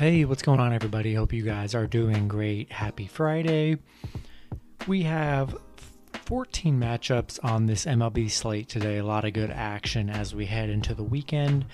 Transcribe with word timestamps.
Hey, 0.00 0.24
what's 0.24 0.40
going 0.40 0.60
on, 0.60 0.72
everybody? 0.72 1.12
Hope 1.12 1.30
you 1.30 1.42
guys 1.42 1.74
are 1.74 1.86
doing 1.86 2.26
great. 2.26 2.72
Happy 2.72 3.06
Friday. 3.06 3.76
We 4.88 5.02
have 5.02 5.54
14 6.24 6.80
matchups 6.80 7.38
on 7.44 7.66
this 7.66 7.84
MLB 7.84 8.30
slate 8.30 8.70
today. 8.70 8.96
A 8.96 9.04
lot 9.04 9.26
of 9.26 9.34
good 9.34 9.50
action 9.50 10.08
as 10.08 10.34
we 10.34 10.46
head 10.46 10.70
into 10.70 10.94
the 10.94 11.02
weekend. 11.02 11.66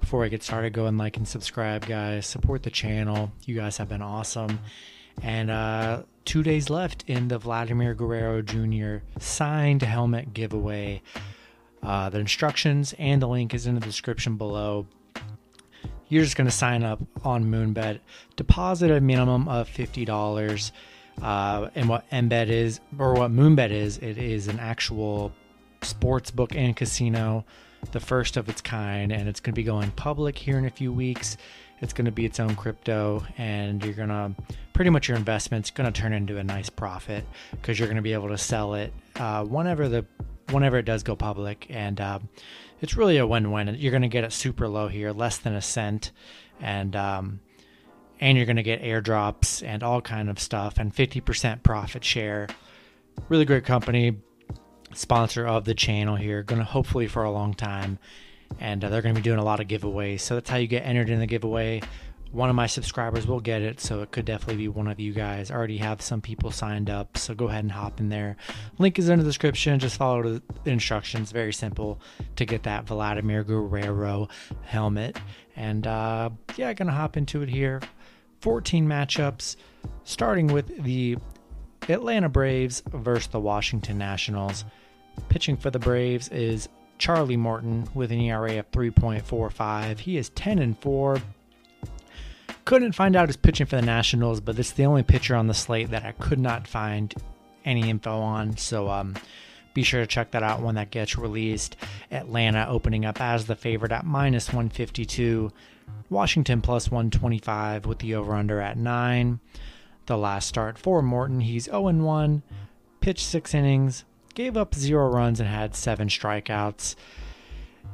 Before 0.00 0.24
I 0.24 0.28
get 0.28 0.42
started, 0.42 0.72
go 0.72 0.86
and 0.86 0.96
like 0.96 1.18
and 1.18 1.28
subscribe, 1.28 1.84
guys. 1.84 2.24
Support 2.24 2.62
the 2.62 2.70
channel. 2.70 3.32
You 3.44 3.56
guys 3.56 3.76
have 3.76 3.90
been 3.90 4.00
awesome. 4.00 4.60
And 5.22 5.50
uh, 5.50 6.04
two 6.24 6.42
days 6.42 6.70
left 6.70 7.04
in 7.06 7.28
the 7.28 7.36
Vladimir 7.36 7.92
Guerrero 7.92 8.40
Jr. 8.40 9.04
signed 9.20 9.82
helmet 9.82 10.32
giveaway. 10.32 11.02
Uh, 11.82 12.08
the 12.08 12.18
instructions 12.18 12.94
and 12.98 13.20
the 13.20 13.28
link 13.28 13.52
is 13.52 13.66
in 13.66 13.74
the 13.74 13.80
description 13.82 14.38
below 14.38 14.86
you're 16.08 16.24
just 16.24 16.36
going 16.36 16.48
to 16.48 16.54
sign 16.54 16.82
up 16.82 17.00
on 17.24 17.44
Moonbet, 17.44 18.00
deposit 18.36 18.90
a 18.90 19.00
minimum 19.00 19.48
of 19.48 19.68
$50. 19.68 20.72
Uh, 21.22 21.68
and 21.74 21.88
what 21.88 22.08
Embed 22.10 22.48
is, 22.48 22.80
or 22.98 23.14
what 23.14 23.30
Moonbet 23.30 23.70
is, 23.70 23.98
it 23.98 24.18
is 24.18 24.48
an 24.48 24.58
actual 24.60 25.32
sports 25.82 26.30
book 26.30 26.54
and 26.54 26.76
casino, 26.76 27.44
the 27.92 28.00
first 28.00 28.36
of 28.36 28.48
its 28.48 28.60
kind, 28.60 29.12
and 29.12 29.28
it's 29.28 29.40
going 29.40 29.52
to 29.52 29.58
be 29.58 29.64
going 29.64 29.90
public 29.92 30.38
here 30.38 30.58
in 30.58 30.64
a 30.64 30.70
few 30.70 30.92
weeks. 30.92 31.36
It's 31.80 31.92
going 31.92 32.06
to 32.06 32.12
be 32.12 32.24
its 32.24 32.40
own 32.40 32.56
crypto, 32.56 33.24
and 33.36 33.84
you're 33.84 33.94
going 33.94 34.08
to 34.08 34.34
pretty 34.72 34.90
much 34.90 35.08
your 35.08 35.16
investment's 35.16 35.70
going 35.70 35.92
to 35.92 36.00
turn 36.00 36.12
into 36.12 36.38
a 36.38 36.44
nice 36.44 36.70
profit 36.70 37.24
because 37.52 37.78
you're 37.78 37.88
going 37.88 37.96
to 37.96 38.02
be 38.02 38.12
able 38.12 38.28
to 38.28 38.38
sell 38.38 38.74
it 38.74 38.92
uh, 39.16 39.44
whenever 39.44 39.88
the 39.88 40.04
whenever 40.50 40.78
it 40.78 40.84
does 40.84 41.02
go 41.02 41.14
public, 41.14 41.66
and 41.68 42.00
uh, 42.00 42.18
it's 42.80 42.96
really 42.96 43.18
a 43.18 43.26
win-win. 43.26 43.76
You're 43.78 43.90
going 43.90 44.02
to 44.02 44.08
get 44.08 44.24
it 44.24 44.32
super 44.32 44.68
low 44.68 44.88
here, 44.88 45.12
less 45.12 45.38
than 45.38 45.54
a 45.54 45.62
cent, 45.62 46.12
and 46.60 46.94
um, 46.94 47.40
and 48.20 48.36
you're 48.36 48.46
going 48.46 48.56
to 48.56 48.62
get 48.62 48.82
airdrops 48.82 49.62
and 49.66 49.82
all 49.82 50.00
kind 50.00 50.28
of 50.28 50.38
stuff, 50.38 50.78
and 50.78 50.94
50% 50.94 51.62
profit 51.62 52.04
share. 52.04 52.48
Really 53.28 53.44
great 53.44 53.64
company, 53.64 54.18
sponsor 54.92 55.46
of 55.46 55.64
the 55.64 55.74
channel 55.74 56.16
here. 56.16 56.42
Going 56.42 56.60
to 56.60 56.64
hopefully 56.64 57.06
for 57.06 57.24
a 57.24 57.30
long 57.30 57.54
time, 57.54 57.98
and 58.60 58.84
uh, 58.84 58.88
they're 58.88 59.02
going 59.02 59.14
to 59.14 59.20
be 59.20 59.24
doing 59.24 59.38
a 59.38 59.44
lot 59.44 59.60
of 59.60 59.66
giveaways. 59.68 60.20
So 60.20 60.34
that's 60.34 60.50
how 60.50 60.56
you 60.56 60.66
get 60.68 60.86
entered 60.86 61.10
in 61.10 61.20
the 61.20 61.26
giveaway 61.26 61.80
one 62.32 62.50
of 62.50 62.56
my 62.56 62.66
subscribers 62.66 63.26
will 63.26 63.40
get 63.40 63.62
it, 63.62 63.80
so 63.80 64.02
it 64.02 64.10
could 64.10 64.24
definitely 64.24 64.56
be 64.56 64.68
one 64.68 64.86
of 64.86 65.00
you 65.00 65.12
guys. 65.12 65.50
I 65.50 65.54
already 65.54 65.78
have 65.78 66.02
some 66.02 66.20
people 66.20 66.50
signed 66.50 66.90
up, 66.90 67.16
so 67.16 67.34
go 67.34 67.48
ahead 67.48 67.64
and 67.64 67.72
hop 67.72 68.00
in 68.00 68.10
there. 68.10 68.36
Link 68.78 68.98
is 68.98 69.08
in 69.08 69.18
the 69.18 69.24
description. 69.24 69.78
Just 69.78 69.96
follow 69.96 70.22
the 70.22 70.42
instructions. 70.70 71.32
Very 71.32 71.52
simple 71.52 72.00
to 72.36 72.44
get 72.44 72.64
that 72.64 72.84
Vladimir 72.84 73.44
Guerrero 73.44 74.28
helmet. 74.62 75.18
And 75.56 75.86
uh, 75.86 76.30
yeah, 76.56 76.72
gonna 76.74 76.92
hop 76.92 77.16
into 77.16 77.42
it 77.42 77.48
here. 77.48 77.80
14 78.40 78.86
matchups, 78.86 79.56
starting 80.04 80.48
with 80.48 80.84
the 80.84 81.16
Atlanta 81.88 82.28
Braves 82.28 82.82
versus 82.92 83.28
the 83.28 83.40
Washington 83.40 83.98
Nationals. 83.98 84.64
Pitching 85.28 85.56
for 85.56 85.70
the 85.70 85.78
Braves 85.78 86.28
is 86.28 86.68
Charlie 86.98 87.36
Morton 87.36 87.88
with 87.94 88.12
an 88.12 88.20
ERA 88.20 88.58
of 88.58 88.70
3.45. 88.70 89.98
He 89.98 90.16
is 90.16 90.28
10 90.30 90.58
and 90.58 90.78
4 90.80 91.20
couldn't 92.68 92.92
find 92.92 93.16
out 93.16 93.30
his 93.30 93.36
pitching 93.38 93.64
for 93.64 93.76
the 93.76 93.82
Nationals, 93.82 94.42
but 94.42 94.58
it's 94.58 94.72
the 94.72 94.84
only 94.84 95.02
pitcher 95.02 95.34
on 95.34 95.46
the 95.46 95.54
slate 95.54 95.88
that 95.88 96.04
I 96.04 96.12
could 96.12 96.38
not 96.38 96.68
find 96.68 97.14
any 97.64 97.88
info 97.88 98.18
on. 98.18 98.58
So 98.58 98.90
um, 98.90 99.14
be 99.72 99.82
sure 99.82 100.02
to 100.02 100.06
check 100.06 100.32
that 100.32 100.42
out 100.42 100.60
when 100.60 100.74
that 100.74 100.90
gets 100.90 101.16
released. 101.16 101.78
Atlanta 102.10 102.66
opening 102.68 103.06
up 103.06 103.22
as 103.22 103.46
the 103.46 103.56
favorite 103.56 103.90
at 103.90 104.04
minus 104.04 104.48
152. 104.48 105.50
Washington 106.10 106.60
plus 106.60 106.90
125 106.90 107.86
with 107.86 108.00
the 108.00 108.14
over 108.16 108.34
under 108.34 108.60
at 108.60 108.76
9. 108.76 109.40
The 110.04 110.18
last 110.18 110.46
start 110.46 110.76
for 110.76 111.00
Morton, 111.00 111.40
he's 111.40 111.64
0 111.64 111.80
1, 111.80 112.42
pitched 113.00 113.24
six 113.24 113.54
innings, 113.54 114.04
gave 114.34 114.58
up 114.58 114.74
zero 114.74 115.08
runs, 115.08 115.40
and 115.40 115.48
had 115.48 115.74
seven 115.74 116.08
strikeouts. 116.08 116.96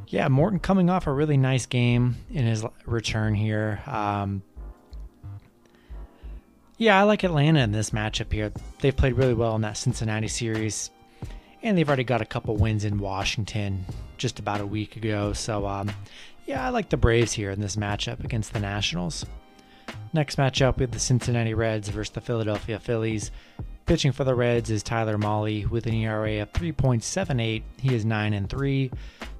Yeah, 0.08 0.26
Morton 0.26 0.58
coming 0.58 0.90
off 0.90 1.06
a 1.06 1.12
really 1.12 1.36
nice 1.36 1.66
game 1.66 2.16
in 2.28 2.44
his 2.44 2.64
return 2.86 3.36
here. 3.36 3.80
Um, 3.86 4.42
yeah, 6.76 6.98
I 6.98 7.04
like 7.04 7.24
Atlanta 7.24 7.60
in 7.60 7.72
this 7.72 7.90
matchup 7.90 8.32
here. 8.32 8.52
They've 8.80 8.96
played 8.96 9.14
really 9.14 9.34
well 9.34 9.54
in 9.54 9.62
that 9.62 9.76
Cincinnati 9.76 10.28
series, 10.28 10.90
and 11.62 11.78
they've 11.78 11.88
already 11.88 12.04
got 12.04 12.20
a 12.20 12.26
couple 12.26 12.56
wins 12.56 12.84
in 12.84 12.98
Washington 12.98 13.84
just 14.16 14.38
about 14.38 14.60
a 14.60 14.66
week 14.66 14.96
ago. 14.96 15.32
So, 15.32 15.66
um, 15.66 15.90
yeah, 16.46 16.66
I 16.66 16.70
like 16.70 16.88
the 16.88 16.96
Braves 16.96 17.32
here 17.32 17.50
in 17.50 17.60
this 17.60 17.76
matchup 17.76 18.24
against 18.24 18.52
the 18.52 18.60
Nationals. 18.60 19.24
Next 20.12 20.36
matchup, 20.36 20.76
we 20.76 20.82
have 20.82 20.90
the 20.90 20.98
Cincinnati 20.98 21.54
Reds 21.54 21.88
versus 21.88 22.12
the 22.12 22.20
Philadelphia 22.20 22.78
Phillies. 22.78 23.30
Pitching 23.86 24.12
for 24.12 24.24
the 24.24 24.34
Reds 24.34 24.70
is 24.70 24.82
Tyler 24.82 25.18
Mahle 25.18 25.68
with 25.68 25.86
an 25.86 25.94
ERA 25.94 26.40
of 26.40 26.52
3.78. 26.52 27.62
He 27.78 27.94
is 27.94 28.04
9 28.04 28.32
and 28.32 28.48
3. 28.48 28.90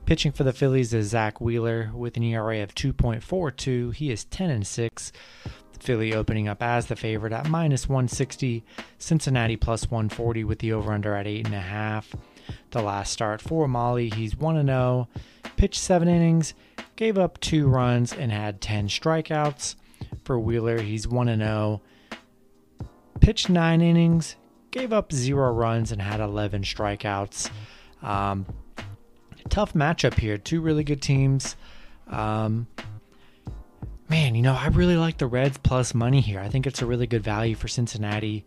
Pitching 0.04 0.32
for 0.32 0.44
the 0.44 0.52
Phillies 0.52 0.92
is 0.92 1.08
Zack 1.08 1.40
Wheeler 1.40 1.90
with 1.94 2.16
an 2.16 2.22
ERA 2.24 2.62
of 2.62 2.74
2.42. 2.74 3.94
He 3.94 4.10
is 4.10 4.24
10 4.24 4.50
and 4.50 4.66
6. 4.66 5.12
Philly 5.80 6.14
opening 6.14 6.48
up 6.48 6.62
as 6.62 6.86
the 6.86 6.96
favorite 6.96 7.32
at 7.32 7.48
minus 7.48 7.88
160, 7.88 8.64
Cincinnati 8.98 9.56
plus 9.56 9.90
140 9.90 10.44
with 10.44 10.60
the 10.60 10.72
over 10.72 10.92
under 10.92 11.14
at 11.14 11.26
8.5. 11.26 12.04
The 12.70 12.82
last 12.82 13.12
start 13.12 13.40
for 13.40 13.66
Mahle, 13.66 14.12
he's 14.12 14.36
1 14.36 14.66
0, 14.66 15.08
pitched 15.56 15.80
7 15.80 16.08
innings, 16.08 16.54
gave 16.96 17.18
up 17.18 17.40
2 17.40 17.68
runs, 17.68 18.12
and 18.12 18.32
had 18.32 18.60
10 18.60 18.88
strikeouts. 18.88 19.76
For 20.24 20.38
Wheeler, 20.38 20.80
he's 20.80 21.06
1 21.06 21.26
0, 21.26 21.82
pitched 23.20 23.48
9 23.48 23.80
innings, 23.80 24.36
gave 24.70 24.92
up 24.92 25.12
0 25.12 25.52
runs, 25.52 25.92
and 25.92 26.02
had 26.02 26.20
11 26.20 26.62
strikeouts. 26.62 27.50
Um, 28.02 28.46
tough 29.48 29.72
matchup 29.72 30.14
here. 30.14 30.38
Two 30.38 30.60
really 30.60 30.84
good 30.84 31.00
teams. 31.00 31.56
Um, 32.08 32.66
man, 34.14 34.36
you 34.36 34.42
know, 34.42 34.54
I 34.54 34.68
really 34.68 34.96
like 34.96 35.18
the 35.18 35.26
Reds 35.26 35.58
plus 35.58 35.92
money 35.92 36.20
here. 36.20 36.38
I 36.38 36.48
think 36.48 36.68
it's 36.68 36.80
a 36.80 36.86
really 36.86 37.08
good 37.08 37.24
value 37.24 37.56
for 37.56 37.66
Cincinnati. 37.66 38.46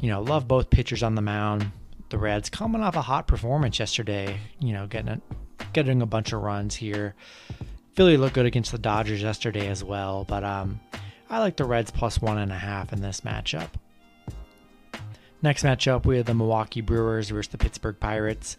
You 0.00 0.08
know, 0.08 0.22
love 0.22 0.48
both 0.48 0.70
pitchers 0.70 1.02
on 1.02 1.14
the 1.14 1.20
mound. 1.20 1.70
The 2.08 2.16
Reds 2.16 2.48
coming 2.48 2.80
off 2.80 2.96
a 2.96 3.02
hot 3.02 3.26
performance 3.26 3.78
yesterday, 3.78 4.38
you 4.58 4.72
know, 4.72 4.86
getting 4.86 5.10
a, 5.10 5.20
getting 5.74 6.00
a 6.00 6.06
bunch 6.06 6.32
of 6.32 6.40
runs 6.40 6.76
here. 6.76 7.14
Philly 7.94 8.16
looked 8.16 8.36
good 8.36 8.46
against 8.46 8.72
the 8.72 8.78
Dodgers 8.78 9.20
yesterday 9.20 9.68
as 9.68 9.84
well, 9.84 10.24
but 10.24 10.42
um, 10.42 10.80
I 11.28 11.40
like 11.40 11.56
the 11.56 11.66
Reds 11.66 11.90
plus 11.90 12.22
one 12.22 12.38
and 12.38 12.50
a 12.50 12.58
half 12.58 12.90
in 12.94 13.02
this 13.02 13.20
matchup. 13.20 13.68
Next 15.42 15.62
matchup, 15.62 16.06
we 16.06 16.16
have 16.16 16.24
the 16.24 16.32
Milwaukee 16.32 16.80
Brewers 16.80 17.28
versus 17.28 17.50
the 17.52 17.58
Pittsburgh 17.58 18.00
Pirates. 18.00 18.56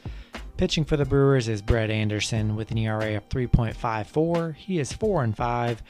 Pitching 0.56 0.86
for 0.86 0.98
the 0.98 1.06
Brewers 1.06 1.48
is 1.48 1.64
Brett 1.64 1.90
Anderson 1.90 2.56
with 2.56 2.70
an 2.70 2.78
ERA 2.78 3.18
of 3.18 3.28
3.54. 3.30 4.54
He 4.54 4.78
is 4.78 4.94
4 4.94 5.24
and 5.24 5.36
5 5.36 5.82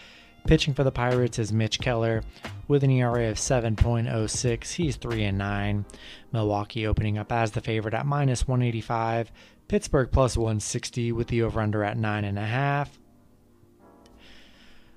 Pitching 0.46 0.74
for 0.74 0.84
the 0.84 0.92
Pirates 0.92 1.40
is 1.40 1.52
Mitch 1.52 1.80
Keller 1.80 2.24
with 2.68 2.84
an 2.84 2.92
ERA 2.92 3.30
of 3.30 3.38
7.06. 3.38 4.72
He's 4.74 4.96
3 4.96 5.24
and 5.24 5.38
9. 5.38 5.86
Milwaukee 6.31 6.88
opening 6.88 7.18
up 7.18 7.31
as 7.31 7.52
the 7.52 7.62
favorite 7.62 7.94
at 7.94 8.06
minus 8.06 8.48
185. 8.48 9.31
Pittsburgh 9.68 10.09
plus 10.12 10.38
160 10.38 11.12
with 11.12 11.28
the 11.28 11.42
over 11.42 11.59
under 11.59 11.84
at 11.84 11.98
9.5. 11.98 12.88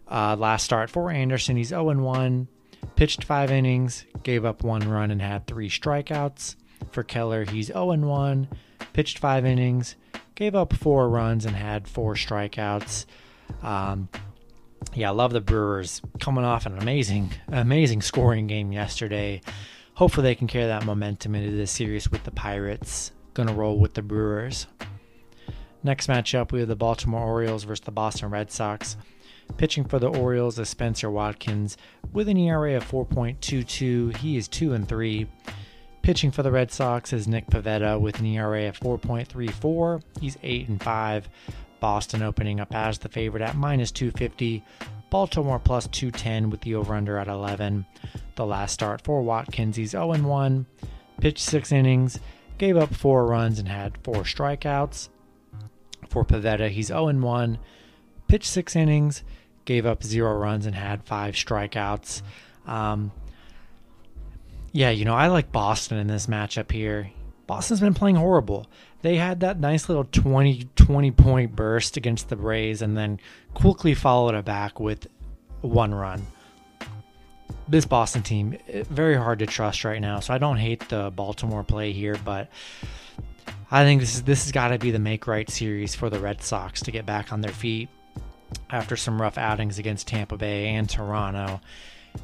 Uh, 0.09 0.37
last 0.37 0.65
start 0.65 0.91
for 0.91 1.11
Anderson, 1.11 1.57
he's 1.57 1.69
0 1.69 1.95
1. 2.01 2.49
Pitched 2.97 3.25
five 3.25 3.51
innings, 3.51 4.05
gave 4.23 4.45
up 4.45 4.65
one 4.65 4.89
run, 4.89 5.11
and 5.11 5.23
had 5.23 5.47
three 5.47 5.69
strikeouts. 5.69 6.57
For 6.91 7.03
Keller, 7.03 7.45
he's 7.45 7.69
0 7.69 7.97
1. 7.97 8.49
Pitched 8.93 9.19
five 9.19 9.45
innings, 9.45 9.95
gave 10.35 10.55
up 10.55 10.73
four 10.73 11.09
runs, 11.09 11.47
and 11.47 11.55
had 11.55 11.87
four 11.87 12.15
strikeouts. 12.15 13.07
Um, 13.63 14.09
yeah, 14.95 15.09
I 15.09 15.13
love 15.13 15.33
the 15.33 15.41
Brewers 15.41 16.03
coming 16.19 16.45
off 16.45 16.67
an 16.67 16.79
amazing, 16.79 17.33
amazing 17.49 18.03
scoring 18.03 18.47
game 18.47 18.73
yesterday. 18.73 19.41
Hopefully, 19.95 20.25
they 20.25 20.35
can 20.35 20.47
carry 20.47 20.67
that 20.67 20.85
momentum 20.85 21.35
into 21.35 21.57
this 21.57 21.71
series 21.71 22.11
with 22.11 22.25
the 22.25 22.31
Pirates. 22.31 23.13
Gonna 23.35 23.53
roll 23.53 23.79
with 23.79 23.95
the 23.95 24.03
Brewers. 24.03 24.67
Next 25.83 26.09
matchup, 26.09 26.53
we 26.53 26.61
have 26.61 26.69
the 26.69 26.77
Baltimore 26.77 27.25
Orioles 27.25 27.65
versus 27.65 27.85
the 27.85 27.91
Boston 27.91 28.31
Red 28.31 28.51
Sox. 28.51 28.97
Pitching 29.57 29.85
for 29.85 29.99
the 29.99 30.09
Orioles 30.09 30.59
is 30.59 30.69
Spencer 30.69 31.11
Watkins 31.11 31.77
with 32.13 32.29
an 32.29 32.37
ERA 32.37 32.77
of 32.77 32.85
4.22. 32.85 34.17
He 34.17 34.37
is 34.37 34.49
2 34.49 34.75
and 34.75 34.89
3. 34.89 35.27
Pitching 36.03 36.31
for 36.31 36.43
the 36.43 36.53
Red 36.53 36.71
Sox 36.71 37.13
is 37.13 37.29
Nick 37.29 37.47
Pivetta 37.49 38.01
with 38.01 38.21
an 38.21 38.27
ERA 38.27 38.69
of 38.69 38.79
4.34. 38.79 40.03
He's 40.21 40.39
8 40.43 40.69
and 40.69 40.83
5. 40.83 41.29
Boston 41.81 42.23
opening 42.23 42.61
up 42.61 42.75
as 42.75 42.99
the 42.99 43.09
favorite 43.09 43.43
at 43.43 43.57
minus 43.57 43.91
250. 43.91 44.63
Baltimore 45.11 45.59
plus 45.59 45.89
210 45.89 46.51
with 46.51 46.61
the 46.61 46.77
over 46.77 46.95
under 46.95 47.19
at 47.19 47.27
11. 47.27 47.85
The 48.37 48.47
last 48.47 48.73
start 48.73 49.03
for 49.03 49.23
Watkins, 49.23 49.77
he's 49.77 49.91
0 49.91 50.17
1, 50.17 50.67
pitched 51.21 51.41
six 51.41 51.73
innings, 51.73 52.21
gave 52.59 52.77
up 52.77 52.95
four 52.95 53.27
runs, 53.27 53.59
and 53.59 53.69
had 53.69 53.99
four 54.05 54.23
strikeouts. 54.23 55.09
For 56.09 56.25
Pivetta, 56.25 56.71
he's 56.71 56.87
0 56.87 57.13
1, 57.13 57.59
pitched 58.29 58.47
six 58.47 58.77
innings, 58.77 59.25
gave 59.65 59.87
up 59.87 60.03
zero 60.03 60.37
runs 60.37 60.67
and 60.67 60.75
had 60.75 61.03
five 61.05 61.35
strikeouts. 61.35 62.23
Um, 62.67 63.13
yeah, 64.73 64.91
you 64.91 65.05
know, 65.05 65.15
I 65.15 65.29
like 65.29 65.53
Boston 65.53 65.99
in 65.99 66.07
this 66.07 66.27
matchup 66.27 66.71
here. 66.71 67.11
Boston's 67.51 67.81
been 67.81 67.95
playing 67.95 68.15
horrible. 68.15 68.69
They 69.03 69.17
had 69.17 69.41
that 69.41 69.59
nice 69.59 69.89
little 69.89 70.05
20, 70.05 70.69
20 70.77 71.11
point 71.11 71.57
burst 71.57 71.97
against 71.97 72.29
the 72.29 72.37
Rays 72.37 72.81
and 72.81 72.97
then 72.97 73.19
quickly 73.55 73.93
followed 73.93 74.37
it 74.37 74.45
back 74.45 74.79
with 74.79 75.09
one 75.61 75.93
run. 75.93 76.25
This 77.67 77.87
Boston 77.87 78.23
team, 78.23 78.57
eh, 78.69 78.85
very 78.89 79.17
hard 79.17 79.41
to 79.41 79.47
trust 79.47 79.83
right 79.83 80.01
now. 80.01 80.21
So 80.21 80.33
I 80.33 80.39
don't 80.39 80.59
hate 80.59 80.89
the 80.91 81.11
Baltimore 81.11 81.65
play 81.65 81.91
here, 81.91 82.17
but 82.25 82.51
I 83.69 83.83
think 83.83 84.01
this 84.01 84.15
is 84.15 84.23
this 84.23 84.45
has 84.45 84.53
got 84.53 84.69
to 84.69 84.79
be 84.79 84.93
the 84.93 85.01
make 85.01 85.27
right 85.27 85.51
series 85.51 85.97
for 85.97 86.09
the 86.09 86.21
Red 86.21 86.45
Sox 86.45 86.81
to 86.83 86.93
get 86.93 87.05
back 87.05 87.33
on 87.33 87.41
their 87.41 87.51
feet 87.51 87.89
after 88.71 88.95
some 88.95 89.21
rough 89.21 89.39
outings 89.39 89.81
against 89.81 90.07
Tampa 90.07 90.37
Bay 90.37 90.69
and 90.69 90.89
Toronto. 90.89 91.61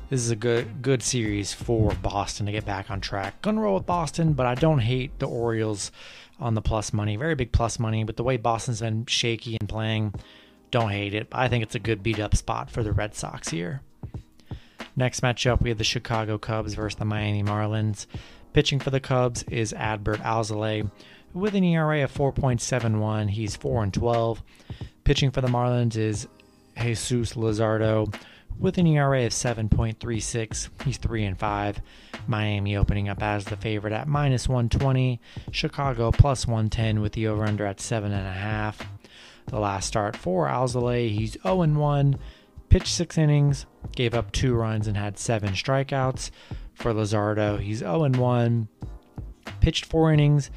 This 0.09 0.21
is 0.21 0.31
a 0.31 0.37
good 0.37 0.83
good 0.83 1.03
series 1.03 1.53
for 1.53 1.93
Boston 1.95 2.47
to 2.47 2.53
get 2.53 2.65
back 2.65 2.91
on 2.91 3.01
track. 3.01 3.43
Gonna 3.43 3.61
roll 3.61 3.75
with 3.75 3.87
Boston, 3.87 4.35
but 4.35 4.47
I 4.47 4.55
don't 4.55 4.79
hate 4.79 5.19
the 5.19 5.27
Orioles 5.27 5.91
on 6.39 6.55
the 6.55 6.63
plus 6.63 6.93
money. 6.93 7.17
Very 7.17 7.35
big 7.35 7.53
plus 7.53 7.79
money, 7.79 8.05
but 8.05 8.17
the 8.17 8.23
way 8.23 8.37
Boston's 8.37 8.81
been 8.81 9.07
shaky 9.07 9.57
and 9.59 9.69
playing, 9.69 10.15
don't 10.71 10.91
hate 10.91 11.15
it. 11.15 11.29
I 11.33 11.49
think 11.49 11.63
it's 11.63 11.75
a 11.75 11.81
good 11.81 12.03
beat 12.03 12.21
up 12.21 12.37
spot 12.37 12.71
for 12.71 12.83
the 12.83 12.93
Red 12.93 13.15
Sox 13.15 13.49
here. 13.49 13.83
Next 14.95 15.21
matchup, 15.21 15.61
we 15.61 15.71
have 15.71 15.79
the 15.79 15.85
Chicago 15.85 16.39
Cubs 16.39 16.75
versus 16.75 16.99
the 16.99 17.05
Miami 17.05 17.43
Marlins. 17.43 18.07
Pitching 18.53 18.79
for 18.79 18.91
the 18.91 19.01
Cubs 19.01 19.43
is 19.45 19.73
Adbert 19.75 20.21
Alzolay 20.21 20.91
with 21.35 21.55
an 21.55 21.65
ERA 21.65 22.03
of 22.03 22.15
4.71. 22.15 23.31
He's 23.31 23.57
4 23.57 23.83
and 23.83 23.93
12. 23.93 24.43
Pitching 25.05 25.31
for 25.31 25.43
the 25.43 25.49
Marlins 25.49 25.97
is 25.97 26.27
Jesus 26.81 27.35
Luzardo 27.35 28.15
with 28.59 28.79
an 28.79 28.87
ERA 28.87 29.27
of 29.27 29.33
7.36. 29.33 30.69
He's 30.85 30.97
3 30.97 31.25
and 31.25 31.39
5. 31.39 31.81
Miami 32.27 32.77
opening 32.77 33.09
up 33.09 33.23
as 33.23 33.45
the 33.45 33.57
favorite 33.57 33.93
at 33.93 34.09
minus 34.09 34.49
120. 34.49 35.21
Chicago 35.51 36.11
plus 36.11 36.47
110 36.47 37.01
with 37.01 37.13
the 37.13 37.27
over 37.27 37.45
under 37.45 37.67
at 37.67 37.79
7.5. 37.79 38.75
The 39.47 39.61
last 39.61 39.87
start 39.87 40.17
for 40.17 40.49
Alzolay, 40.49 41.11
he's 41.11 41.37
0 41.43 41.63
and 41.63 41.79
1. 41.79 42.19
Pitched 42.69 42.89
six 42.89 43.17
innings, 43.17 43.67
gave 43.95 44.13
up 44.13 44.33
two 44.33 44.55
runs, 44.55 44.89
and 44.89 44.97
had 44.97 45.19
seven 45.19 45.51
strikeouts. 45.51 46.31
For 46.75 46.93
Luzardo, 46.93 47.61
he's 47.61 47.79
0 47.79 48.05
and 48.05 48.17
1. 48.17 48.69
Pitched 49.61 49.85
four 49.85 50.13
innings, 50.13 50.51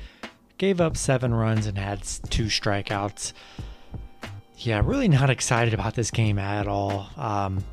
gave 0.57 0.81
up 0.81 0.98
seven 0.98 1.34
runs 1.34 1.66
and 1.66 1.78
had 1.78 2.04
two 2.04 2.45
strikeouts. 2.45 3.34
Yeah, 4.57 4.81
really 4.84 5.07
not 5.07 5.30
excited 5.30 5.74
about 5.74 5.95
this 5.95 6.12
game 6.12 6.38
at 6.38 6.68
all. 6.68 7.07
Um, 7.16 7.63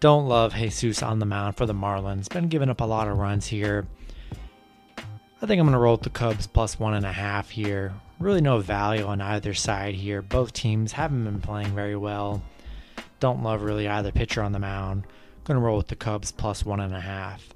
don't 0.00 0.26
love 0.26 0.54
Jesus 0.54 1.02
on 1.02 1.18
the 1.18 1.26
mound 1.26 1.56
for 1.56 1.66
the 1.66 1.74
Marlins. 1.74 2.28
Been 2.28 2.48
giving 2.48 2.70
up 2.70 2.80
a 2.80 2.84
lot 2.84 3.06
of 3.06 3.18
runs 3.18 3.46
here. 3.46 3.86
I 5.42 5.46
think 5.46 5.58
I'm 5.58 5.66
going 5.66 5.72
to 5.72 5.78
roll 5.78 5.94
with 5.94 6.02
the 6.02 6.10
Cubs 6.10 6.46
plus 6.46 6.78
one 6.78 6.94
and 6.94 7.06
a 7.06 7.12
half 7.12 7.50
here. 7.50 7.94
Really 8.18 8.40
no 8.40 8.58
value 8.58 9.04
on 9.04 9.20
either 9.20 9.54
side 9.54 9.94
here. 9.94 10.20
Both 10.20 10.52
teams 10.52 10.92
haven't 10.92 11.24
been 11.24 11.40
playing 11.40 11.74
very 11.74 11.96
well. 11.96 12.42
Don't 13.20 13.42
love 13.42 13.62
really 13.62 13.88
either 13.88 14.12
pitcher 14.12 14.42
on 14.42 14.52
the 14.52 14.58
mound. 14.58 15.04
Going 15.44 15.58
to 15.58 15.64
roll 15.64 15.78
with 15.78 15.88
the 15.88 15.96
Cubs 15.96 16.32
plus 16.32 16.64
one 16.64 16.80
and 16.80 16.94
a 16.94 17.00
half. 17.00 17.50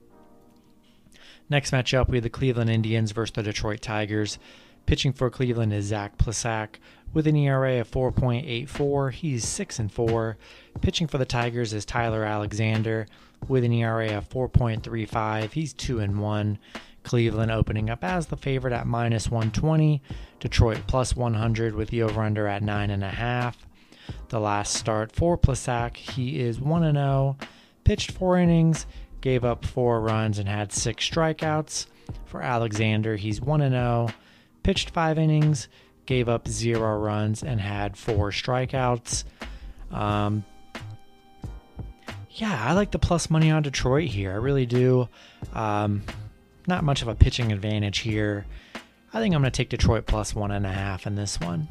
Next 1.50 1.72
matchup, 1.72 2.08
we 2.08 2.16
have 2.16 2.22
the 2.22 2.30
Cleveland 2.30 2.70
Indians 2.70 3.12
versus 3.12 3.34
the 3.34 3.42
Detroit 3.42 3.82
Tigers. 3.82 4.38
Pitching 4.86 5.12
for 5.12 5.30
Cleveland 5.30 5.72
is 5.72 5.86
Zach 5.86 6.18
Plesac 6.18 6.76
with 7.14 7.26
an 7.26 7.36
ERA 7.36 7.80
of 7.80 7.90
4.84. 7.90 9.12
He's 9.12 9.46
6 9.46 9.78
and 9.78 9.90
4. 9.90 10.36
Pitching 10.82 11.06
for 11.06 11.16
the 11.16 11.24
Tigers 11.24 11.72
is 11.72 11.84
Tyler 11.84 12.24
Alexander 12.24 13.06
with 13.48 13.64
an 13.64 13.72
ERA 13.72 14.16
of 14.16 14.28
4.35. 14.28 15.52
He's 15.52 15.72
2 15.72 16.00
and 16.00 16.20
1. 16.20 16.58
Cleveland 17.02 17.50
opening 17.50 17.88
up 17.90 18.02
as 18.02 18.26
the 18.26 18.36
favorite 18.36 18.72
at 18.72 18.86
minus 18.86 19.30
120. 19.30 20.02
Detroit 20.40 20.80
plus 20.86 21.14
100 21.14 21.74
with 21.74 21.90
the 21.90 22.02
over 22.02 22.22
under 22.22 22.46
at 22.46 22.62
9.5. 22.62 23.54
The 24.28 24.40
last 24.40 24.74
start 24.74 25.12
for 25.12 25.38
Plesac, 25.38 25.96
he 25.96 26.40
is 26.40 26.60
1 26.60 26.92
0. 26.92 27.36
Pitched 27.84 28.10
four 28.10 28.38
innings, 28.38 28.86
gave 29.20 29.44
up 29.44 29.64
four 29.64 30.00
runs 30.00 30.38
and 30.38 30.48
had 30.48 30.72
six 30.72 31.08
strikeouts. 31.08 31.86
For 32.26 32.42
Alexander, 32.42 33.16
he's 33.16 33.40
1 33.40 33.60
0, 33.60 34.08
pitched 34.64 34.90
five 34.90 35.16
innings, 35.16 35.68
gave 36.06 36.28
up 36.28 36.48
zero 36.48 36.98
runs, 36.98 37.44
and 37.44 37.60
had 37.60 37.96
four 37.96 38.32
strikeouts. 38.32 39.22
Um, 39.92 40.44
yeah, 42.30 42.64
I 42.66 42.72
like 42.72 42.90
the 42.90 42.98
plus 42.98 43.30
money 43.30 43.52
on 43.52 43.62
Detroit 43.62 44.08
here. 44.08 44.32
I 44.32 44.36
really 44.36 44.66
do. 44.66 45.08
Um, 45.52 46.02
not 46.66 46.82
much 46.82 47.02
of 47.02 47.08
a 47.08 47.14
pitching 47.14 47.52
advantage 47.52 47.98
here. 47.98 48.44
I 49.12 49.20
think 49.20 49.32
I'm 49.32 49.42
going 49.42 49.52
to 49.52 49.56
take 49.56 49.68
Detroit 49.68 50.06
plus 50.06 50.34
one 50.34 50.50
and 50.50 50.66
a 50.66 50.72
half 50.72 51.06
in 51.06 51.14
this 51.14 51.38
one. 51.38 51.68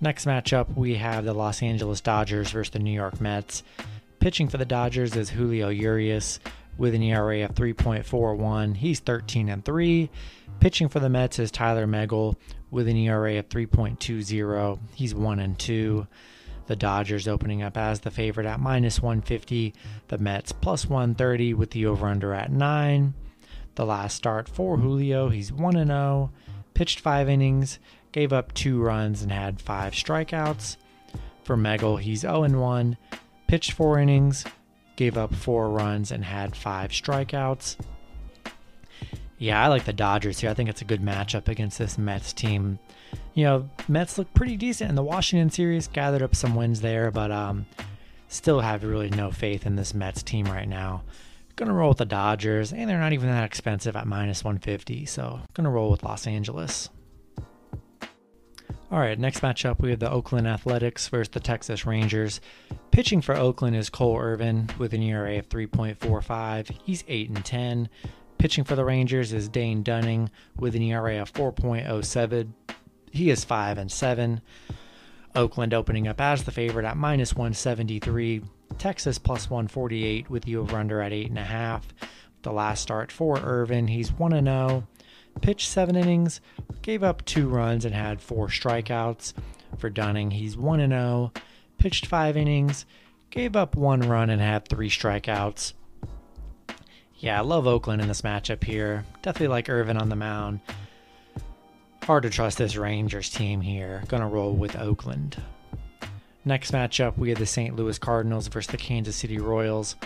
Next 0.00 0.26
matchup, 0.26 0.74
we 0.76 0.96
have 0.96 1.24
the 1.24 1.34
Los 1.34 1.62
Angeles 1.62 2.00
Dodgers 2.00 2.50
versus 2.50 2.72
the 2.72 2.78
New 2.80 2.92
York 2.92 3.20
Mets. 3.20 3.62
Pitching 4.18 4.48
for 4.48 4.56
the 4.56 4.64
Dodgers 4.64 5.14
is 5.14 5.30
Julio 5.30 5.68
Urias 5.68 6.40
with 6.78 6.94
an 6.94 7.02
ERA 7.02 7.44
of 7.44 7.54
3.41. 7.54 8.76
He's 8.76 9.00
13 9.00 9.48
and 9.50 9.64
3. 9.64 10.08
Pitching 10.60 10.88
for 10.88 11.00
the 11.00 11.10
Mets 11.10 11.38
is 11.38 11.50
Tylor 11.50 11.86
Megill 11.86 12.36
with 12.70 12.88
an 12.88 12.96
ERA 12.96 13.38
of 13.38 13.48
3.20. 13.48 14.78
He's 14.94 15.14
1 15.14 15.38
and 15.38 15.58
2. 15.58 16.06
The 16.66 16.76
Dodgers 16.76 17.28
opening 17.28 17.62
up 17.62 17.76
as 17.76 18.00
the 18.00 18.10
favorite 18.10 18.46
at 18.46 18.60
minus 18.60 19.02
150. 19.02 19.74
The 20.08 20.18
Mets 20.18 20.52
plus 20.52 20.86
130 20.86 21.52
with 21.54 21.72
the 21.72 21.84
over 21.86 22.06
under 22.06 22.32
at 22.32 22.50
9. 22.50 23.14
The 23.74 23.86
last 23.86 24.16
start 24.16 24.48
for 24.48 24.76
Julio, 24.76 25.28
he's 25.28 25.52
1 25.52 25.76
and 25.76 25.90
0. 25.90 26.30
Pitched 26.74 27.00
5 27.00 27.28
innings, 27.28 27.78
gave 28.12 28.32
up 28.32 28.54
2 28.54 28.80
runs 28.80 29.22
and 29.22 29.32
had 29.32 29.60
5 29.60 29.92
strikeouts. 29.92 30.76
For 31.42 31.56
Megill, 31.56 32.00
he's 32.00 32.20
0 32.20 32.44
and 32.44 32.60
1 32.60 32.96
pitched 33.48 33.72
four 33.72 33.98
innings, 33.98 34.44
gave 34.98 35.16
up 35.16 35.32
four 35.32 35.70
runs, 35.70 36.10
and 36.10 36.24
had 36.24 36.56
five 36.56 36.90
strikeouts. 36.90 37.76
Yeah, 39.38 39.62
I 39.62 39.68
like 39.68 39.84
the 39.84 39.92
Dodgers 39.92 40.40
here. 40.40 40.50
I 40.50 40.54
think 40.54 40.68
it's 40.68 40.82
a 40.82 40.84
good 40.84 41.00
matchup 41.00 41.46
against 41.46 41.78
this 41.78 41.96
Mets 41.96 42.32
team. 42.32 42.80
You 43.32 43.44
know, 43.44 43.70
Mets 43.86 44.18
look 44.18 44.34
pretty 44.34 44.56
decent 44.56 44.90
in 44.90 44.96
the 44.96 45.04
Washington 45.04 45.50
series, 45.50 45.86
gathered 45.86 46.22
up 46.22 46.34
some 46.34 46.56
wins 46.56 46.80
there, 46.80 47.12
but 47.12 47.30
um, 47.30 47.66
still 48.26 48.58
have 48.58 48.82
really 48.82 49.08
no 49.08 49.30
faith 49.30 49.64
in 49.64 49.76
this 49.76 49.94
Mets 49.94 50.24
team 50.24 50.46
right 50.46 50.68
now. 50.68 51.04
Gonna 51.54 51.72
roll 51.72 51.90
with 51.90 51.98
the 51.98 52.04
Dodgers, 52.04 52.72
and 52.72 52.90
they're 52.90 52.98
not 52.98 53.12
even 53.12 53.28
that 53.28 53.44
expensive 53.44 53.94
at 53.94 54.08
minus 54.08 54.42
150, 54.42 55.06
so 55.06 55.40
gonna 55.54 55.70
roll 55.70 55.92
with 55.92 56.02
Los 56.02 56.26
Angeles. 56.26 56.90
All 58.90 58.98
right, 58.98 59.18
next 59.18 59.40
matchup 59.40 59.80
we 59.80 59.90
have 59.90 59.98
the 59.98 60.10
Oakland 60.10 60.48
Athletics 60.48 61.08
versus 61.08 61.28
the 61.28 61.40
Texas 61.40 61.84
Rangers. 61.84 62.40
Pitching 62.90 63.20
for 63.20 63.36
Oakland 63.36 63.76
is 63.76 63.90
Cole 63.90 64.18
Irvin 64.18 64.70
with 64.78 64.94
an 64.94 65.02
ERA 65.02 65.38
of 65.38 65.50
3.45. 65.50 66.70
He's 66.84 67.04
8 67.06 67.28
and 67.28 67.44
10. 67.44 67.90
Pitching 68.38 68.64
for 68.64 68.76
the 68.76 68.86
Rangers 68.86 69.34
is 69.34 69.50
Dane 69.50 69.82
Dunning 69.82 70.30
with 70.56 70.74
an 70.74 70.80
ERA 70.80 71.20
of 71.20 71.30
4.07. 71.34 72.48
He 73.10 73.28
is 73.28 73.44
5 73.44 73.76
and 73.76 73.92
7. 73.92 74.40
Oakland 75.34 75.74
opening 75.74 76.08
up 76.08 76.18
as 76.18 76.44
the 76.44 76.50
favorite 76.50 76.86
at 76.86 76.96
minus 76.96 77.34
173. 77.34 78.40
Texas 78.78 79.18
plus 79.18 79.50
148 79.50 80.30
with 80.30 80.44
the 80.44 80.56
over 80.56 80.78
under 80.78 81.02
at 81.02 81.12
8.5. 81.12 81.82
The 82.40 82.52
last 82.52 82.80
start 82.80 83.12
for 83.12 83.38
Irvin, 83.38 83.88
he's 83.88 84.12
1 84.12 84.30
0 84.30 84.86
pitched 85.40 85.68
seven 85.68 85.96
innings, 85.96 86.40
gave 86.82 87.02
up 87.02 87.24
two 87.24 87.48
runs, 87.48 87.84
and 87.84 87.94
had 87.94 88.20
four 88.20 88.48
strikeouts. 88.48 89.34
For 89.76 89.90
Dunning, 89.90 90.30
he's 90.30 90.56
1 90.56 90.88
0, 90.88 91.32
pitched 91.78 92.06
five 92.06 92.36
innings, 92.36 92.86
gave 93.30 93.54
up 93.54 93.76
one 93.76 94.00
run, 94.00 94.30
and 94.30 94.40
had 94.40 94.66
three 94.66 94.90
strikeouts. 94.90 95.74
Yeah, 97.16 97.38
I 97.38 97.42
love 97.42 97.66
Oakland 97.66 98.00
in 98.00 98.08
this 98.08 98.22
matchup 98.22 98.62
here. 98.62 99.04
Definitely 99.22 99.48
like 99.48 99.68
Irvin 99.68 99.96
on 99.96 100.08
the 100.08 100.16
mound. 100.16 100.60
Hard 102.04 102.22
to 102.22 102.30
trust 102.30 102.58
this 102.58 102.76
Rangers 102.76 103.28
team 103.28 103.60
here. 103.60 104.02
Gonna 104.08 104.28
roll 104.28 104.54
with 104.54 104.76
Oakland. 104.76 105.42
Next 106.44 106.70
matchup, 106.72 107.18
we 107.18 107.28
have 107.28 107.38
the 107.38 107.46
St. 107.46 107.76
Louis 107.76 107.98
Cardinals 107.98 108.48
versus 108.48 108.70
the 108.70 108.78
Kansas 108.78 109.16
City 109.16 109.38
Royals. 109.38 109.96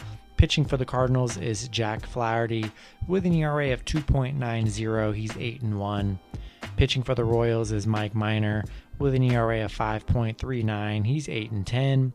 Pitching 0.43 0.65
for 0.65 0.77
the 0.77 0.85
Cardinals 0.85 1.37
is 1.37 1.69
Jack 1.69 2.05
Flaherty 2.05 2.69
with 3.07 3.25
an 3.25 3.33
ERA 3.33 3.73
of 3.73 3.85
2.90. 3.85 5.15
He's 5.15 5.37
8 5.37 5.63
and 5.63 5.79
1. 5.79 6.19
Pitching 6.77 7.05
for 7.05 7.15
the 7.15 7.25
Royals 7.25 7.71
is 7.71 7.87
Mike 7.87 8.17
Minor 8.17 8.65
with 8.99 9.15
an 9.15 9.23
ERA 9.23 9.65
of 9.65 9.73
5.39. 9.73 11.07
He's 11.07 11.29
8 11.29 11.53
and 11.53 11.65
10. 11.65 12.13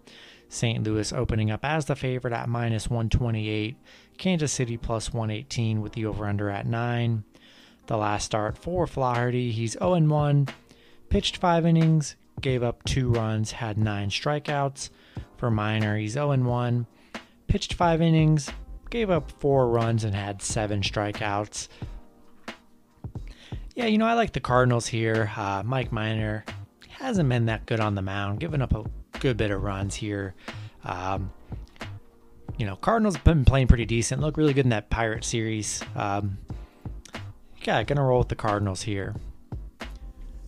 St. 0.49 0.83
Louis 0.83 1.13
opening 1.13 1.51
up 1.51 1.63
as 1.63 1.85
the 1.85 1.95
favorite 1.95 2.33
at 2.33 2.49
minus 2.49 2.89
128. 2.89 3.77
Kansas 4.17 4.51
City 4.51 4.75
plus 4.75 5.13
118 5.13 5.79
with 5.79 5.93
the 5.93 6.05
over 6.05 6.25
under 6.25 6.49
at 6.49 6.65
9. 6.65 7.23
The 7.85 7.95
last 7.95 8.25
start 8.25 8.57
for 8.57 8.85
Flaherty, 8.87 9.53
he's 9.53 9.77
0 9.79 9.93
and 9.93 10.11
1. 10.11 10.49
Pitched 11.07 11.37
5 11.37 11.65
innings, 11.65 12.17
gave 12.41 12.61
up 12.61 12.83
2 12.83 13.09
runs, 13.09 13.53
had 13.53 13.77
9 13.77 14.09
strikeouts. 14.09 14.89
For 15.37 15.49
Minor, 15.49 15.95
he's 15.95 16.11
0 16.11 16.31
and 16.31 16.45
1. 16.45 16.87
Pitched 17.47 17.73
five 17.73 18.01
innings, 18.01 18.51
gave 18.89 19.09
up 19.09 19.31
four 19.39 19.69
runs, 19.69 20.03
and 20.03 20.13
had 20.13 20.41
seven 20.41 20.81
strikeouts. 20.81 21.67
Yeah, 23.75 23.85
you 23.85 23.97
know, 23.97 24.07
I 24.07 24.13
like 24.13 24.33
the 24.33 24.39
Cardinals 24.39 24.87
here. 24.87 25.31
Uh, 25.35 25.63
Mike 25.63 25.91
Minor 25.91 26.43
hasn't 26.89 27.29
been 27.29 27.45
that 27.45 27.65
good 27.65 27.79
on 27.79 27.95
the 27.95 28.01
mound, 28.01 28.39
giving 28.39 28.61
up 28.61 28.73
a 28.73 28.83
good 29.19 29.37
bit 29.37 29.51
of 29.51 29.61
runs 29.61 29.95
here. 29.95 30.33
Um, 30.83 31.31
you 32.57 32.65
know, 32.65 32.75
Cardinals 32.75 33.15
have 33.15 33.23
been 33.23 33.45
playing 33.45 33.67
pretty 33.67 33.85
decent, 33.85 34.21
look 34.21 34.35
really 34.35 34.53
good 34.53 34.65
in 34.65 34.69
that 34.69 34.89
Pirate 34.89 35.23
series. 35.23 35.81
Um, 35.95 36.39
yeah, 37.63 37.83
gonna 37.83 38.03
roll 38.03 38.19
with 38.19 38.29
the 38.29 38.35
Cardinals 38.35 38.81
here. 38.81 39.15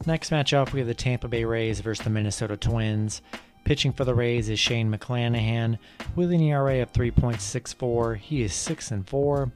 Next 0.05 0.31
matchup, 0.31 0.71
we 0.71 0.79
have 0.79 0.87
the 0.87 0.93
Tampa 0.93 1.27
Bay 1.27 1.43
Rays 1.43 1.81
versus 1.81 2.03
the 2.03 2.09
Minnesota 2.09 2.57
Twins. 2.57 3.21
Pitching 3.63 3.93
for 3.93 4.03
the 4.03 4.15
Rays 4.15 4.49
is 4.49 4.59
Shane 4.59 4.91
McClanahan 4.91 5.77
with 6.15 6.31
an 6.31 6.41
ERA 6.41 6.81
of 6.81 6.91
3.64. 6.91 8.17
He 8.17 8.41
is 8.41 8.53
6 8.53 8.91
and 8.91 9.07
4. 9.07 9.51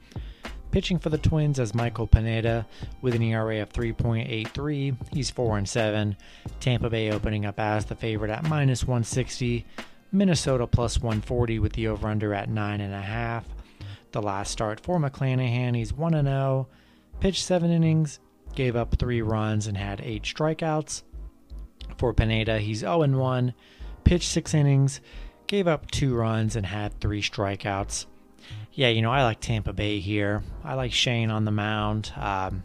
Pitching 0.70 0.98
for 0.98 1.08
the 1.08 1.18
Twins 1.18 1.58
is 1.58 1.74
Michael 1.74 2.06
Pineda 2.06 2.66
with 3.00 3.14
an 3.14 3.22
ERA 3.22 3.60
of 3.60 3.72
3.83. 3.72 4.96
He's 5.12 5.30
4 5.30 5.58
and 5.58 5.68
7. 5.68 6.16
Tampa 6.60 6.90
Bay 6.90 7.10
opening 7.10 7.46
up 7.46 7.60
as 7.60 7.84
the 7.84 7.94
favorite 7.94 8.30
at 8.30 8.48
minus 8.48 8.82
160. 8.82 9.64
Minnesota 10.10 10.66
plus 10.66 10.98
140 10.98 11.58
with 11.58 11.72
the 11.72 11.88
over 11.88 12.08
under 12.08 12.34
at 12.34 12.48
9.5. 12.48 13.44
The 14.12 14.22
last 14.22 14.52
start 14.52 14.78
for 14.78 14.98
McClanahan, 14.98 15.76
he's 15.76 15.92
1 15.92 16.12
0. 16.12 16.68
Pitched 17.18 17.44
7 17.44 17.70
innings, 17.70 18.20
gave 18.54 18.76
up 18.76 18.96
3 18.96 19.22
runs, 19.22 19.66
and 19.66 19.76
had 19.76 20.00
8 20.00 20.22
strikeouts. 20.22 21.02
For 21.98 22.12
Pineda, 22.12 22.58
he's 22.60 22.80
0 22.80 23.08
1. 23.08 23.54
Pitched 24.04 24.30
6 24.30 24.54
innings, 24.54 25.00
gave 25.46 25.66
up 25.66 25.90
2 25.90 26.14
runs, 26.14 26.56
and 26.56 26.66
had 26.66 27.00
3 27.00 27.20
strikeouts 27.20 28.06
yeah, 28.74 28.88
you 28.88 29.02
know, 29.02 29.12
I 29.12 29.22
like 29.22 29.40
Tampa 29.40 29.72
Bay 29.72 30.00
here. 30.00 30.42
I 30.64 30.74
like 30.74 30.92
Shane 30.92 31.30
on 31.30 31.44
the 31.44 31.52
mound. 31.52 32.12
Um, 32.16 32.64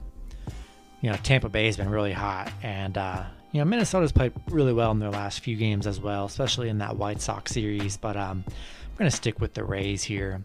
you 1.01 1.09
know, 1.09 1.17
Tampa 1.17 1.49
Bay 1.49 1.67
has 1.67 1.77
been 1.77 1.89
really 1.89 2.13
hot, 2.13 2.51
and 2.63 2.97
uh, 2.97 3.25
you 3.51 3.59
know, 3.59 3.65
Minnesota's 3.65 4.11
played 4.11 4.33
really 4.49 4.73
well 4.73 4.91
in 4.91 4.99
their 4.99 5.11
last 5.11 5.41
few 5.41 5.55
games 5.55 5.85
as 5.85 5.99
well, 5.99 6.25
especially 6.25 6.69
in 6.69 6.79
that 6.79 6.97
White 6.97 7.21
Sox 7.21 7.51
series. 7.51 7.95
But 7.95 8.17
um, 8.17 8.43
I'm 8.47 8.97
going 8.97 9.09
to 9.09 9.15
stick 9.15 9.39
with 9.39 9.53
the 9.53 9.63
Rays 9.63 10.03
here. 10.03 10.41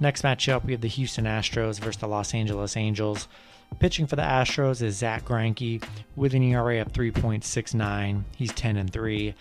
Next 0.00 0.22
matchup, 0.22 0.64
we 0.64 0.72
have 0.72 0.80
the 0.80 0.88
Houston 0.88 1.24
Astros 1.24 1.80
versus 1.80 2.00
the 2.00 2.08
Los 2.08 2.32
Angeles 2.32 2.76
Angels. 2.76 3.28
Pitching 3.80 4.06
for 4.06 4.16
the 4.16 4.22
Astros 4.22 4.80
is 4.80 4.96
Zack 4.96 5.24
Greinke 5.26 5.84
with 6.16 6.34
an 6.34 6.42
ERA 6.42 6.80
of 6.80 6.92
3.69. 6.92 8.24
He's 8.36 8.52
10 8.52 8.76
and 8.76 8.90
3. 8.92 9.34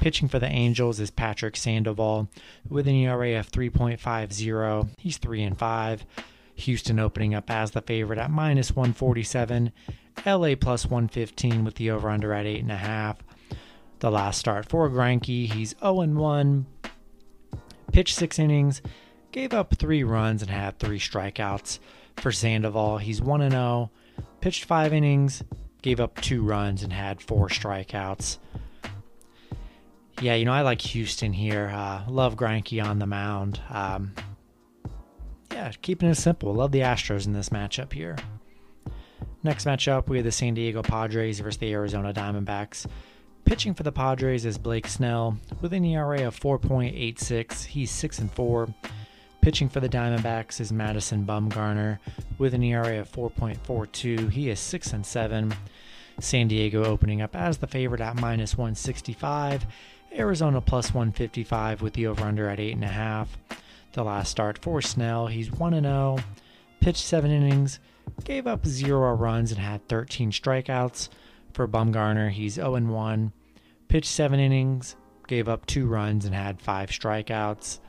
Pitching 0.00 0.28
for 0.28 0.38
the 0.38 0.48
Angels 0.48 0.98
is 0.98 1.10
Patrick 1.10 1.56
Sandoval 1.56 2.30
with 2.66 2.88
an 2.88 2.94
ERA 2.94 3.38
of 3.38 3.52
3.50. 3.52 4.88
He's 4.96 5.18
3 5.18 5.42
and 5.42 5.58
5. 5.58 6.06
Houston 6.54 6.98
opening 6.98 7.34
up 7.34 7.50
as 7.50 7.72
the 7.72 7.82
favorite 7.82 8.18
at 8.18 8.30
minus 8.30 8.74
147. 8.74 9.70
LA 10.24 10.54
plus 10.58 10.86
115 10.86 11.64
with 11.66 11.74
the 11.74 11.90
over 11.90 12.08
under 12.08 12.32
at 12.32 12.46
8.5. 12.46 13.16
The 13.98 14.10
last 14.10 14.38
start 14.38 14.70
for 14.70 14.88
Greinke, 14.88 15.52
he's 15.52 15.74
0 15.80 16.00
and 16.00 16.16
1. 16.16 16.66
Pitched 17.92 18.16
six 18.16 18.38
innings, 18.38 18.80
gave 19.32 19.52
up 19.52 19.76
three 19.76 20.02
runs, 20.02 20.40
and 20.40 20.50
had 20.50 20.78
three 20.78 20.98
strikeouts. 20.98 21.78
For 22.16 22.32
Sandoval, 22.32 22.98
he's 22.98 23.20
1 23.20 23.42
and 23.42 23.52
0. 23.52 23.90
Pitched 24.40 24.64
five 24.64 24.94
innings, 24.94 25.42
gave 25.82 26.00
up 26.00 26.18
two 26.22 26.42
runs, 26.42 26.82
and 26.82 26.94
had 26.94 27.20
four 27.20 27.48
strikeouts. 27.48 28.38
Yeah, 30.20 30.34
you 30.34 30.44
know, 30.44 30.52
I 30.52 30.60
like 30.60 30.82
Houston 30.82 31.32
here. 31.32 31.70
Uh, 31.74 32.02
love 32.06 32.36
Greinke 32.36 32.84
on 32.84 32.98
the 32.98 33.06
mound. 33.06 33.58
Um, 33.70 34.14
yeah, 35.50 35.72
keeping 35.80 36.10
it 36.10 36.16
simple. 36.16 36.52
Love 36.52 36.72
the 36.72 36.80
Astros 36.80 37.26
in 37.26 37.32
this 37.32 37.48
matchup 37.48 37.92
here. 37.92 38.16
Next 39.42 39.64
matchup, 39.64 40.08
we 40.08 40.18
have 40.18 40.24
the 40.24 40.32
San 40.32 40.52
Diego 40.52 40.82
Padres 40.82 41.40
versus 41.40 41.58
the 41.58 41.72
Arizona 41.72 42.12
Diamondbacks. 42.12 42.86
Pitching 43.46 43.72
for 43.72 43.82
the 43.82 43.92
Padres 43.92 44.44
is 44.44 44.58
Blake 44.58 44.86
Snell 44.86 45.38
with 45.62 45.72
an 45.72 45.86
ERA 45.86 46.26
of 46.26 46.38
4.86. 46.38 47.64
He's 47.64 47.90
6 47.90 48.18
and 48.18 48.30
4. 48.30 48.68
Pitching 49.40 49.70
for 49.70 49.80
the 49.80 49.88
Diamondbacks 49.88 50.60
is 50.60 50.70
Madison 50.70 51.24
Bumgarner 51.24 51.98
with 52.36 52.52
an 52.52 52.62
ERA 52.62 53.00
of 53.00 53.10
4.42. 53.10 54.30
He 54.30 54.50
is 54.50 54.60
6 54.60 54.92
and 54.92 55.06
7. 55.06 55.54
San 56.22 56.48
Diego 56.48 56.84
opening 56.84 57.20
up 57.20 57.34
as 57.34 57.58
the 57.58 57.66
favorite 57.66 58.00
at 58.00 58.20
minus 58.20 58.56
165 58.56 59.66
Arizona 60.12 60.60
plus 60.60 60.92
155 60.92 61.82
with 61.82 61.94
the 61.94 62.06
over 62.06 62.24
under 62.24 62.48
at 62.48 62.58
8.5. 62.58 63.28
The 63.92 64.04
last 64.04 64.30
start 64.30 64.58
for 64.58 64.80
Snell, 64.80 65.26
he's 65.28 65.50
1 65.50 65.80
0, 65.80 66.18
pitched 66.80 67.04
7 67.04 67.30
innings, 67.30 67.78
gave 68.24 68.46
up 68.46 68.66
0 68.66 69.14
runs, 69.14 69.50
and 69.52 69.60
had 69.60 69.86
13 69.88 70.30
strikeouts. 70.30 71.08
For 71.52 71.66
Bumgarner, 71.66 72.30
he's 72.30 72.54
0 72.54 72.80
1, 72.80 73.32
pitched 73.88 74.10
7 74.10 74.38
innings, 74.38 74.96
gave 75.26 75.48
up 75.48 75.66
2 75.66 75.86
runs, 75.86 76.24
and 76.24 76.34
had 76.34 76.60
5 76.60 76.90
strikeouts. 76.90 77.80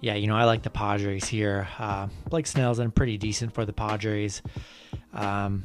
Yeah, 0.00 0.14
you 0.14 0.28
know, 0.28 0.36
I 0.36 0.44
like 0.44 0.62
the 0.62 0.70
Padres 0.70 1.24
here. 1.26 1.68
Uh, 1.78 2.08
Blake 2.28 2.46
Snell's 2.46 2.78
been 2.78 2.92
pretty 2.92 3.18
decent 3.18 3.52
for 3.52 3.64
the 3.64 3.72
Padres. 3.72 4.42
Um, 5.12 5.64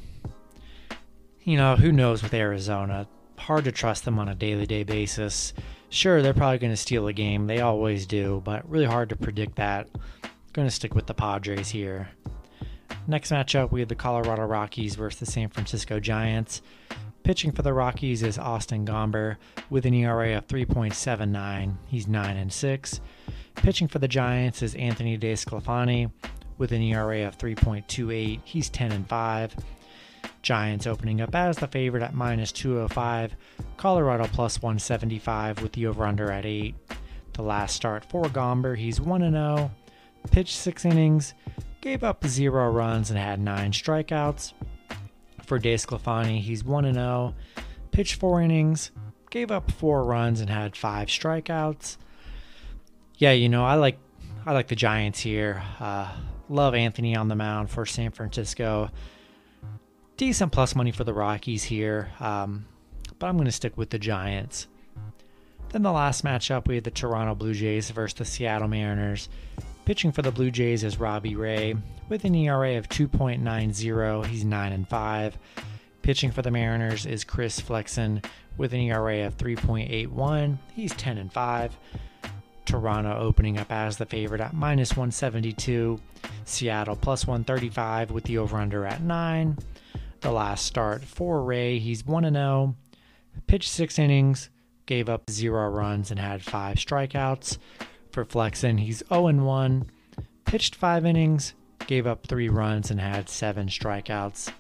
you 1.44 1.58
know, 1.58 1.76
who 1.76 1.92
knows 1.92 2.24
with 2.24 2.34
Arizona? 2.34 3.08
hard 3.44 3.66
to 3.66 3.72
trust 3.72 4.06
them 4.06 4.20
on 4.20 4.30
a 4.30 4.36
daily 4.36 4.66
day 4.66 4.84
basis. 4.84 5.54
Sure, 5.90 6.22
they're 6.22 6.34
probably 6.34 6.58
going 6.58 6.74
to 6.74 6.78
steal 6.78 7.08
a 7.08 7.14
game. 7.14 7.46
They 7.46 7.60
always 7.60 8.08
do, 8.08 8.42
but 8.44 8.68
really 8.70 8.86
hard 8.86 9.10
to 9.10 9.16
predict 9.16 9.56
that. 9.58 9.88
Going 10.54 10.68
to 10.68 10.74
stick 10.74 10.96
with 10.96 11.08
the 11.08 11.14
Padres 11.14 11.70
here. 11.70 12.10
Next 13.08 13.32
matchup, 13.32 13.72
we 13.72 13.82
have 13.82 13.90
the 13.90 13.96
Colorado 13.96 14.44
Rockies 14.46 14.96
versus 14.96 15.20
the 15.20 15.26
San 15.26 15.50
Francisco 15.50 16.00
Giants. 16.00 16.62
Pitching 17.24 17.52
for 17.52 17.62
the 17.62 17.74
Rockies 17.74 18.24
is 18.24 18.38
Austin 18.38 18.86
Gomber 18.86 19.38
with 19.70 19.86
an 19.86 19.94
ERA 19.94 20.38
of 20.38 20.48
3.79. 20.48 21.76
He's 21.88 22.08
9 22.08 22.38
and 22.38 22.52
6. 22.52 23.02
Pitching 23.56 23.88
for 23.88 24.00
the 24.00 24.08
Giants 24.08 24.62
is 24.62 24.76
Anthony 24.76 25.18
DeSclafani 25.18 26.12
with 26.58 26.72
an 26.72 26.82
ERA 26.82 27.28
of 27.28 27.38
3.28. 27.38 28.42
He's 28.44 28.70
10 28.70 28.92
and 28.92 29.08
5. 29.08 29.56
Giants 30.44 30.86
opening 30.86 31.22
up 31.22 31.34
as 31.34 31.58
the 31.58 31.68
favorite 31.68 32.04
at 32.04 32.14
minus 32.14 32.52
205, 32.52 33.36
Colorado 33.78 34.28
plus 34.28 34.62
175 34.62 35.62
with 35.62 35.72
the 35.72 35.88
over 35.88 36.06
under 36.06 36.32
at 36.32 36.46
8. 36.46 36.76
The 37.32 37.42
last 37.42 37.76
start 37.76 38.06
for 38.06 38.26
Gomber, 38.26 38.78
he's 38.78 39.02
1 39.02 39.22
0, 39.32 39.72
pitched 40.32 40.58
6 40.58 40.86
innings, 40.86 41.34
gave 41.82 42.04
up 42.04 42.28
0 42.28 42.72
runs, 42.72 43.10
and 43.10 43.18
had 43.18 43.40
9 43.40 43.72
strikeouts. 43.72 44.54
For 45.44 45.60
DeSclafani, 45.60 46.42
he's 46.42 46.64
1 46.64 46.94
0, 46.94 47.34
pitched 47.92 48.20
4 48.20 48.42
innings, 48.42 48.92
gave 49.32 49.50
up 49.50 49.72
4 49.72 50.04
runs, 50.04 50.42
and 50.42 50.50
had 50.50 50.76
5 50.76 51.08
strikeouts. 51.08 51.98
Yeah, 53.18 53.32
you 53.32 53.48
know, 53.48 53.64
I 53.64 53.76
like 53.76 53.98
I 54.46 54.52
like 54.52 54.68
the 54.68 54.76
Giants 54.76 55.22
here. 55.22 55.64
Uh, 55.80 56.12
love 56.50 56.76
Anthony 56.76 57.16
on 57.16 57.30
the 57.30 57.36
mound 57.36 57.70
for 57.70 57.86
San 57.86 58.12
Francisco 58.12 58.92
decent 60.28 60.54
plus 60.54 60.74
money 60.74 60.92
for 60.92 61.04
the 61.04 61.14
Rockies 61.14 61.66
here, 61.66 62.10
um, 62.22 62.66
but 63.20 63.28
I'm 63.28 63.36
going 63.36 63.44
to 63.44 63.52
stick 63.52 63.78
with 63.78 63.90
the 63.90 64.00
Giants. 64.00 64.68
Then 65.74 65.84
the 65.84 65.92
last 65.92 66.24
matchup, 66.24 66.66
we 66.66 66.76
had 66.76 66.86
the 66.86 66.92
Toronto 66.92 67.36
Blue 67.36 67.54
Jays 67.54 67.90
versus 67.90 68.18
the 68.18 68.24
Seattle 68.24 68.70
Mariners. 68.70 69.28
Pitching 69.84 70.14
for 70.14 70.22
the 70.22 70.32
Blue 70.32 70.50
Jays 70.50 70.86
is 70.86 70.98
Robbie 70.98 71.36
Ray 71.36 71.76
with 72.08 72.24
an 72.24 72.36
ERA 72.36 72.78
of 72.78 72.88
2.90. 72.88 74.26
He's 74.26 74.46
9 74.46 74.72
and 74.72 74.88
5. 74.88 75.38
Pitching 76.04 76.32
for 76.32 76.42
the 76.42 76.52
Mariners 76.52 77.06
is 77.06 77.26
Chris 77.26 77.60
Flexen 77.60 78.22
with 78.56 78.72
an 78.72 78.80
ERA 78.80 79.28
of 79.28 79.36
3.81. 79.36 80.58
He's 80.74 80.94
10 80.94 81.18
and 81.18 81.34
5. 81.34 81.78
Toronto 82.64 83.18
opening 83.20 83.58
up 83.58 83.70
as 83.74 83.98
the 83.98 84.06
favorite 84.06 84.40
at 84.40 84.54
minus 84.54 84.92
172. 84.92 86.00
Seattle 86.46 86.96
plus 86.96 87.28
135 87.28 88.12
with 88.12 88.24
the 88.24 88.38
over 88.38 88.56
under 88.56 88.86
at 88.86 89.02
9 89.02 89.58
the 90.24 90.32
last 90.32 90.66
start 90.66 91.04
for 91.04 91.44
Ray. 91.44 91.80
He's 91.80 92.06
1 92.06 92.34
0, 92.34 92.76
pitched 93.46 93.70
six 93.70 94.00
innings, 94.00 94.50
gave 94.86 95.10
up 95.10 95.30
zero 95.30 95.70
runs, 95.70 96.12
and 96.12 96.20
had 96.20 96.42
five 96.42 96.78
strikeouts. 96.78 97.58
For 98.10 98.24
Flexen, 98.24 98.78
he's 98.78 99.04
0 99.10 99.34
1, 99.34 99.92
pitched 100.46 100.76
five 100.76 101.06
innings, 101.06 101.54
gave 101.88 102.08
up 102.08 102.26
three 102.26 102.48
runs, 102.48 102.90
and 102.90 103.02
had 103.02 103.28
seven 103.28 103.68
strikeouts. 103.68 104.52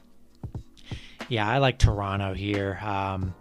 Yeah, 1.30 1.48
I 1.48 1.60
like 1.60 1.80
Toronto 1.80 2.34
here. 2.34 2.78
Um, 2.84 3.34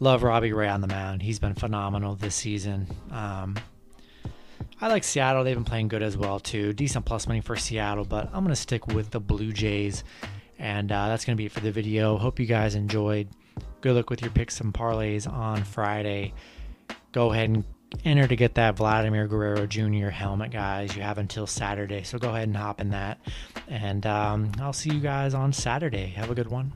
love 0.00 0.22
Robbie 0.22 0.52
Ray 0.52 0.68
on 0.68 0.82
the 0.82 0.86
mound. 0.86 1.22
He's 1.22 1.38
been 1.38 1.54
phenomenal 1.54 2.14
this 2.14 2.34
season. 2.34 2.88
Um, 3.10 3.56
I 4.82 4.88
like 4.88 5.02
Seattle. 5.02 5.44
They've 5.44 5.56
been 5.56 5.64
playing 5.64 5.88
good 5.88 6.02
as 6.02 6.14
well 6.14 6.40
too. 6.40 6.74
Decent 6.74 7.06
plus 7.06 7.26
money 7.26 7.40
for 7.40 7.56
Seattle, 7.56 8.04
but 8.04 8.26
I'm 8.34 8.44
going 8.44 8.48
to 8.48 8.56
stick 8.56 8.86
with 8.88 9.12
the 9.12 9.20
Blue 9.20 9.52
Jays 9.52 10.04
and 10.62 10.92
uh, 10.92 11.08
that's 11.08 11.24
going 11.24 11.36
to 11.36 11.40
be 11.40 11.46
it 11.46 11.52
for 11.52 11.60
the 11.60 11.72
video. 11.72 12.16
Hope 12.16 12.38
you 12.38 12.46
guys 12.46 12.76
enjoyed. 12.76 13.28
Good 13.80 13.96
luck 13.96 14.08
with 14.08 14.22
your 14.22 14.30
picks 14.30 14.60
and 14.60 14.72
parlays 14.72 15.30
on 15.30 15.64
Friday. 15.64 16.32
go 17.10 17.32
ahead 17.32 17.50
and 17.50 17.64
enter 18.04 18.28
to 18.28 18.36
get 18.36 18.54
that 18.54 18.76
Vladimir 18.76 19.26
Guerrero 19.26 19.66
Jr. 19.66 20.08
helmet, 20.08 20.52
guys. 20.52 20.94
You 20.94 21.02
have 21.02 21.18
until 21.18 21.48
Saturday, 21.48 22.04
so 22.04 22.16
go 22.16 22.30
ahead 22.30 22.44
and 22.44 22.56
hop 22.56 22.80
in 22.80 22.90
that. 22.90 23.18
And 23.66 24.06
um, 24.06 24.52
I'll 24.60 24.72
see 24.72 24.90
you 24.90 25.00
guys 25.00 25.34
on 25.34 25.52
Saturday. 25.52 26.06
Have 26.06 26.30
a 26.30 26.34
good 26.34 26.48
one. 26.48 26.72